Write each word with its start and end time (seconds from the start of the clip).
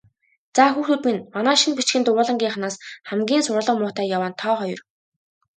Заа, 0.55 0.69
хүүхдүүд 0.73 1.01
минь, 1.07 1.21
манай 1.35 1.55
шинэ 1.61 1.75
бичгийн 1.77 2.03
дугуйлангийнхнаас 2.05 2.75
хамгийн 3.09 3.43
сурлага 3.45 3.71
муутай 3.77 4.07
яваа 4.15 4.29
нь 4.31 4.39
та 4.41 4.49
хоёр. 4.59 4.79